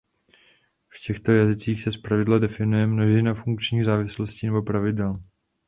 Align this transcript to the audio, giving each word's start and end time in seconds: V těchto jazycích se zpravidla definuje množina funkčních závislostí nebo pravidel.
V 0.89 1.03
těchto 1.07 1.31
jazycích 1.31 1.81
se 1.83 1.91
zpravidla 1.91 2.39
definuje 2.39 2.87
množina 2.87 3.33
funkčních 3.33 3.85
závislostí 3.85 4.47
nebo 4.47 4.61
pravidel. 4.61 5.15